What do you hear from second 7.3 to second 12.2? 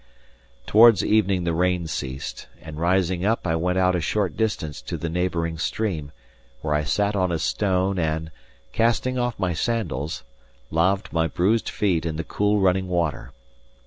a stone and, casting off my sandals, laved my bruised feet in